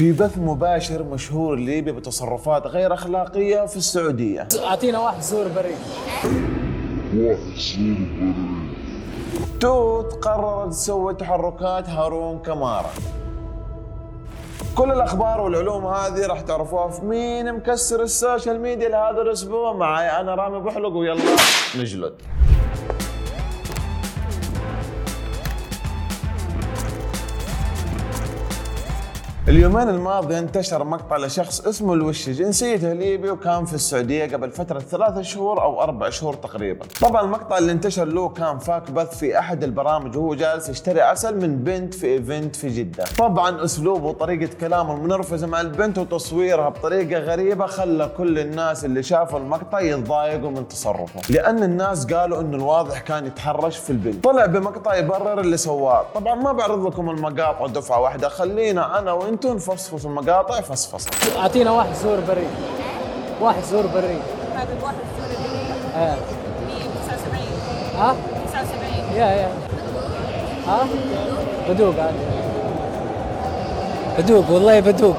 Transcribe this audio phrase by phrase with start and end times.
[0.00, 4.48] في بث مباشر مشهور ليبي بتصرفات غير أخلاقية في السعودية.
[4.64, 5.76] أعطينا واحد زور بريء
[9.60, 12.90] توت قررت تسوي تحركات هارون كمارا.
[14.74, 19.72] كل الأخبار والعلوم هذه راح تعرفوها في مين مكسر ال social media لهذا الأسبوع.
[19.72, 21.22] معي أنا رامي بحلق ويلا
[21.78, 22.14] نجلد.
[29.50, 35.22] اليومين الماضية انتشر مقطع لشخص اسمه الوشي جنسيته ليبي وكان في السعودية قبل فترة ثلاثة
[35.22, 36.86] شهور أو أربع شهور تقريبا.
[37.00, 40.16] طبعا المقطع اللي انتشر له كان فاتح بث في أحد البرامج.
[40.16, 43.04] وهو جالس يشتري عسل من بنت في event في جدة.
[43.18, 49.38] طبعا أسلوبه وطريقة كلامه المنرفزة مع البنت وتصويرها بطريقة غريبة خلى كل الناس اللي شافوا
[49.38, 51.20] المقطع يتضايقوا من تصرفه.
[51.32, 54.24] لأن الناس قالوا إنه الواضح كان يتحرش في البنت.
[54.24, 56.04] طلع بمقطع يبرر اللي سواه.
[56.14, 58.28] طبعا ما بعرض لكم المقاطع دفعة واحدة.
[58.28, 59.12] خلينا أنا
[59.44, 62.48] وأنتم نفصفص المقاطع فصفصة أعطينا واحد زور بريء
[63.40, 64.20] واحد زور بريء
[64.54, 65.36] هذا الواحد السوري
[65.96, 66.16] آه.
[66.66, 67.46] 179
[67.98, 68.16] ها؟
[68.52, 69.48] 79 يا يا.
[70.66, 70.86] ها؟
[71.68, 72.18] بدوق عادي
[74.18, 75.16] بدوق والله بدوق.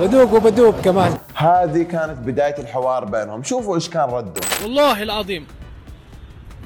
[0.00, 1.14] بدوق وبدوق كمان.
[1.34, 3.42] هذه كانت بداية الحوار بينهم.
[3.42, 5.46] شوفوا إيش كان رده والله العظيم.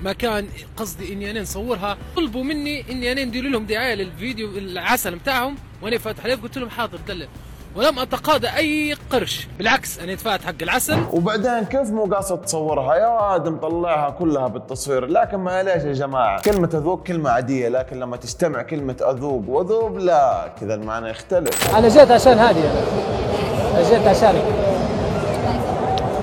[0.03, 1.97] ما كان قصدي إني أنا نصورها.
[2.17, 6.71] طلبوا مني إني أنا ندير لهم دعاية للفيديو العسل بتاعهم وأنا فاتح عليه قلت لهم
[6.71, 7.29] حاضر دلل.
[7.77, 9.49] ولم أتقاضى أي قرش.
[9.59, 10.99] بالعكس أنا دفعت حق العسل.
[11.13, 15.07] وبعدين كيف مو قاصد تصورها؟ يا واد مطلعها كلها بالتصوير.
[15.07, 19.99] لكن ما ليش يا جماعة؟ كلمة أذوق كلمة عادية لكن لما تجتمع كلمة أذوق وذوب
[19.99, 21.77] لا كذا المعنى يختلف.
[21.77, 22.71] أنا جيت عشان هذه.
[22.71, 24.72] أنا أنا جيت عشانك.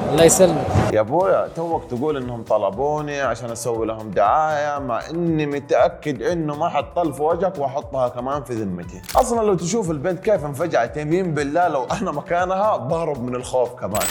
[0.09, 0.65] الله يسلمك.
[0.93, 6.69] يا أبويا توك تقول إنهم طلبوني عشان أسوي لهم دعاية مع إني متأكد إنه ما
[6.69, 9.01] حطل في وجهك وأحطها كمان في ذمتي.
[9.15, 14.07] أصلا لو تشوف البنت كيف انفجعت يمين بالله لو أنا مكانها ضارب من الخوف كمان.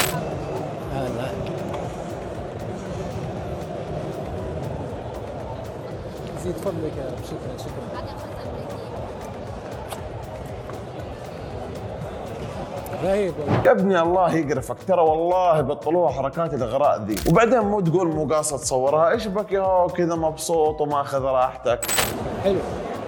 [0.95, 1.29] هلا
[6.45, 7.25] زيد فضلك يا رب.
[7.25, 8.18] شكرا شكرا.
[13.05, 13.35] رهيب
[13.67, 14.77] يا ابني الله يقرفك.
[14.89, 17.31] ترى والله بطلوها حركات الاغراء ذي.
[17.31, 19.11] وبعدين مو تقول مو قاصد تصورها.
[19.11, 21.81] إيش بك يا كذا مبسوط وماخذ راحتك.
[22.45, 22.59] حلو.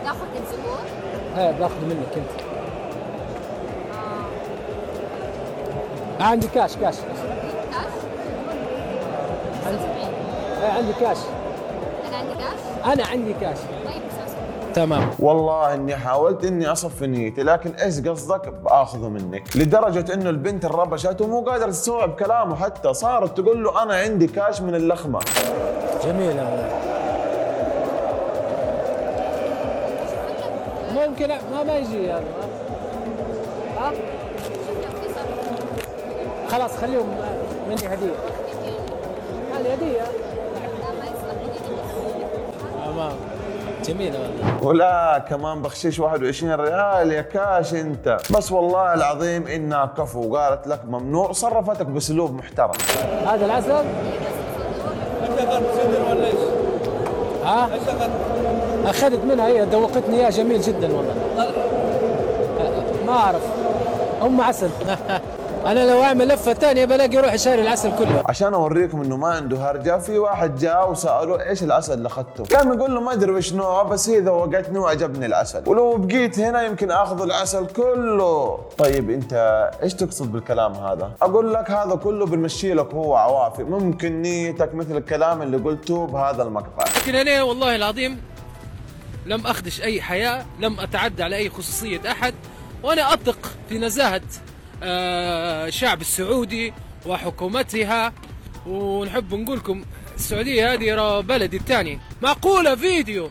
[0.05, 0.79] تاخذ الزبون؟
[1.37, 2.51] هاي باخذ منك انت.
[6.21, 6.97] عندي كاش كاش.
[6.97, 7.07] كاش
[9.67, 10.13] عندي 79
[10.63, 11.19] هاي عندي كاش.
[12.09, 13.59] أنا عندي كاش؟ أنا عندي كاش.
[13.59, 13.80] 79
[14.75, 15.11] تمام.
[15.19, 21.21] والله إني حاولت إني اصفي نيتي لكن إيش قصدك بآخذه منك لدرجة إنه البنت انربشت
[21.21, 25.21] ومو قادرة تستوعب كلامه حتى صارت تقول له أنا عندي كاش من اللخمة.
[26.05, 26.81] جميلة والله
[31.09, 32.25] ممكن ما ما يجي هذا
[36.51, 37.07] خلاص خليهم
[37.69, 38.15] مني هدية
[39.55, 40.03] هذه هدية
[43.83, 48.19] جميلة والله ولا كمان بخشيش 21 ريال يا كاش انت.
[48.31, 50.33] بس والله العظيم إنها كفو.
[50.33, 51.33] وقالت لك ممنوع.
[51.33, 52.71] صرفتك بأسلوب محترم.
[53.27, 53.85] هذا العسل؟
[57.45, 57.69] ها؟
[58.87, 59.47] أخذت منها.
[59.47, 61.15] هي دوقتني اياه جميل جدا والله.
[63.07, 63.43] ما أعرف.
[64.23, 64.71] أم عسل.
[65.67, 68.23] أنا لو أعمل لفة ثانية بلاقي روحي شاري العسل كله.
[68.29, 72.75] عشان أوريكم إنه ما عنده هرجة في واحد جاء وسأله إيش العسل اللي أخذته؟ كان
[72.75, 75.63] يقول له ما أدري وش نوعه بس هي ذوقتني وعجبني العسل.
[75.67, 78.59] ولو بقيت هنا يمكن آخذ العسل كله.
[78.79, 79.33] طيب أنت
[79.83, 83.63] إيش تقصد بالكلام هذا؟ أقول لك هذا كله بنمشي لك هو عوافي.
[83.63, 86.85] ممكن نيتك مثل الكلام اللي قلته بهذا المقطع.
[86.97, 88.23] لكن أنا والله العظيم
[89.27, 92.35] لم أخدش أي حياء لم أتعدى على أي خصوصية أحد
[92.83, 93.39] وأنا أثق
[93.69, 94.23] في نزاهة
[94.83, 96.73] الشعب السعودي
[97.07, 98.13] وحكومتها.
[98.67, 99.85] ونحب نقولكم
[100.17, 102.01] السعودية هذه بلدي الثاني.
[102.23, 103.31] معقولة فيديو.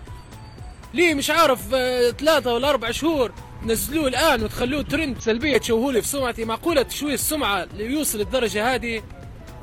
[0.93, 3.31] ليه مش عارف آه، ثلاثة ولا أربع شهور
[3.63, 6.45] تنزلوه الآن وتخلوه ترند سلبية تشوهوا لي في سمعتي.
[6.45, 9.03] معقولة تشويه السمعة ليوصل الدرجة هذه؟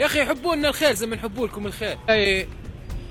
[0.00, 1.98] يا أخي يحبونا الخير زي ما نحبوا لكم الخير.
[2.10, 2.48] أي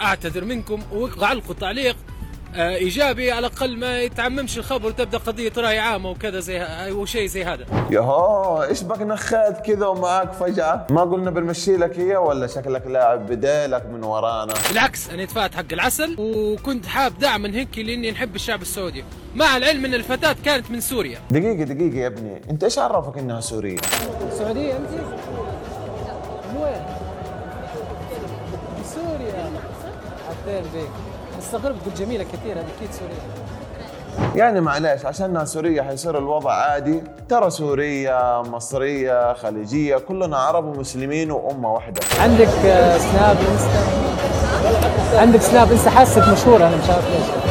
[0.01, 1.97] أعتذر منكم وعلقوا تعليق
[2.55, 7.43] آه، إيجابي على الأقل ما يتعممش الخبر وتبدأ قضية رأي عامة وكذا زي وشيء زي
[7.43, 7.65] هذا.
[7.91, 13.27] ياهو إيش بك نخيت كذا ومعاك فجأة؟ ما قلنا بنمشي لك هي ولا شكلك لاعب
[13.27, 18.35] بديلك من ورانا؟ بالعكس أنا دفعت حق العسل وكنت حاب دعم من هيك لأني نحب
[18.35, 19.03] الشعب السعودي.
[19.35, 21.19] مع العلم أن الفتاة كانت من سوريا.
[21.31, 22.41] دقيقة دقيقة يا ابني.
[22.49, 23.77] أنت إيش عرفك إنها سورية؟
[24.37, 26.81] سعودية أنت؟ من وين؟
[28.77, 29.51] من سوريا.
[30.29, 31.14] عدين بيك.
[31.45, 34.35] استغربت قلت جميلة كثير هذه أكيد سورية.
[34.35, 37.03] يعني معليش عشانها سورية حيصير الوضع عادي.
[37.29, 42.01] ترى سورية مصرية خليجية كلنا عرب ومسلمين وأمة واحدة.
[42.21, 43.83] عندك آه، سناب إنستا؟
[45.19, 47.45] عندك سناب إنستا؟ حاسك مشهور أنا مش عارف ليش.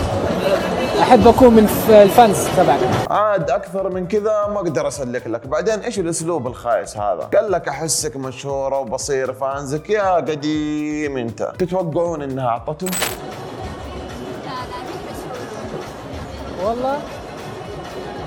[1.02, 2.78] أحب أكون من ال fans تبعك.
[3.10, 5.46] عاد أكثر من كذا ما أقدر أسلك لك.
[5.46, 11.52] بعدين إيش الأسلوب الخايس هذا؟ قال لك أحسك مشهورة وبصير fans ك يا قديم أنت.
[11.58, 12.86] تتوقعون إنها اعطته
[16.64, 16.98] والله.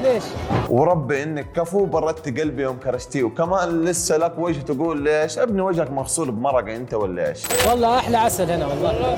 [0.03, 0.23] ليش؟
[0.69, 3.23] وربي إنك كفو بردت قلبي يوم كرشتيه.
[3.23, 8.17] وكمان لسه لك وجه تقول ليش؟ ابني وجهك مغسول بمرق أنت ولا إيش؟ والله أحلى
[8.17, 9.17] عسل هنا والله.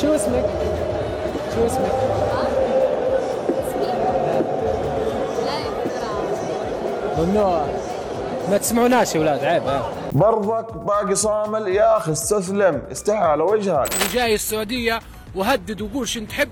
[0.00, 0.46] شو اسمك؟
[1.54, 1.92] شو اسمك؟
[3.66, 3.86] اسمي
[5.44, 7.64] لا يقدر ممنوع
[8.50, 9.82] ما تسمعوناش يا أولاد عيب عيب.
[10.12, 12.82] برضك باقي صامل يا أخي استسلم.
[12.92, 13.88] استحي على وجهك.
[14.10, 15.00] وجاي السعودية
[15.34, 16.48] وهدد وقول شن تحب.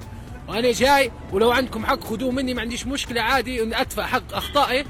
[0.48, 4.84] وأنا جاي ولو عندكم حق خذوه مني ما عنديش مشكلة عادي إن أدفع حق أخطائي.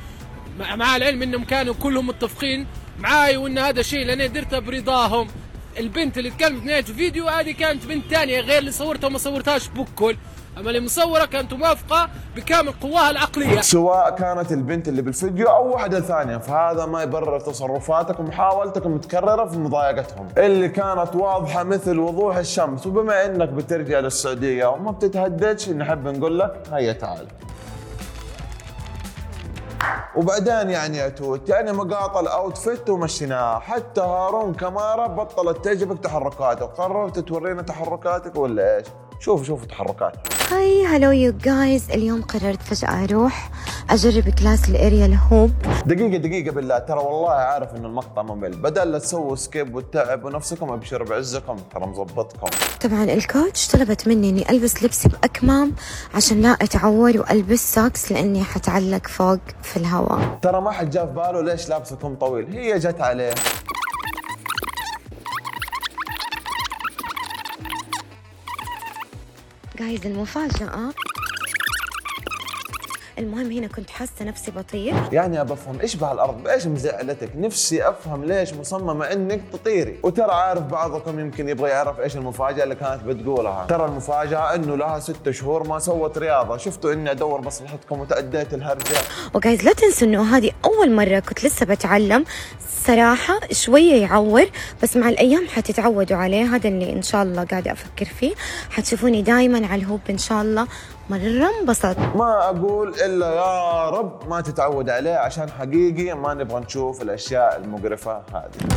[0.58, 2.66] مع, العلم إنهم كانوا كلهم متفقين
[2.98, 5.28] معاي وإن هذا شيء اللي أنا درته برضاهم.
[5.78, 10.16] البنت اللي تكلمت نهاية الفيديو هذه كانت بنت ثانية غير اللي صورتها وما صورتهاش بكل.
[10.58, 13.60] أما اللي مصورة كانت موافقة بكامل قواها العقلية.
[13.60, 19.58] سواء كانت البنت اللي بالفيديو أو واحدة ثانية فهذا ما يبرر تصرفاتك ومحاولتك المتكررة في
[19.58, 20.28] مضايقتهم.
[20.38, 26.62] اللي كانت واضحة مثل وضوح الشمس وبما إنك بترجع للسعودية وما بتتهددش نحب نقول لك
[26.72, 27.26] هيا تعال.
[30.16, 33.58] وبعدين يعني يا توت يعني مقاطع ال outfit ومشيناه.
[33.58, 36.66] حتى هارون كمارة بطلت تعجبك تحركاته.
[36.66, 38.86] قررت تورينا تحركاتك ولا إيش؟
[39.20, 40.20] شوف شوف تحركاتك
[40.52, 43.50] hi hello you guys اليوم قررت فجأة أروح
[43.90, 45.50] أجرب class ال aerial hoop
[45.86, 46.78] دقيقة دقيقة بالله.
[46.78, 48.56] ترى والله عارف إن المقطع ممل.
[48.56, 51.56] بدل لا تسووا skip وتتعبوا نفسكم أبشر بعزكم.
[51.74, 52.48] ترى مظبطكم.
[52.80, 55.72] طبعا ال coach طلبت مني إني ألبس لبسي بأكمام
[56.14, 60.38] عشان لا أتعور وألبس socks لأني حتعلق فوق في الهواء.
[60.42, 63.34] ترى ما حد جاء في باله ليش لابسكم طويل؟ هي جت عليه.
[69.78, 70.92] guys المفاجأة
[73.18, 74.94] المهم هنا كنت حاسة نفسي بطير.
[75.12, 79.98] يعني أبى أفهم إيش بهالأرض؟ بإيش مزعلتك نفسي أفهم ليش مصممة إنك تطيري.
[80.02, 83.66] وترى عارف بعضكم يمكن يبغى يعرف إيش المفاجأة اللي كانت بتقولها.
[83.68, 86.56] ترى المفاجأة إنه لها ستة شهور ما سوت رياضة.
[86.56, 88.98] شفتوا إني أدور مصلحتكم وتأديت الهرجة.
[89.34, 92.24] وجايز لا تنسوا إنه هذه أول مرة كنت لسه بتعلم.
[92.84, 94.46] صراحة شوية يعور
[94.82, 96.44] بس مع الأيام حتتعودوا عليه.
[96.44, 98.34] هذا اللي إن شاء الله قاعدة أفكر فيه.
[98.70, 100.66] حتشوفوني دايما على الهوب إن شاء الله.
[101.10, 107.02] مرة انبسط ما أقول إلا يا رب ما تتعود عليه عشان حقيقي ما نبغى نشوف
[107.02, 108.68] الأشياء المقرفة هذه.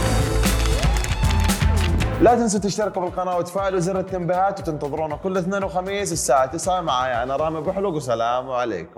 [2.22, 7.36] لا تنسوا تشتركوا بالقناة وتفعلوا زر التنبيهات وتنتظرونا كل اثنين وخميس الساعة 9 معايا أنا
[7.36, 8.90] رامي بحلق وسلام عليكم.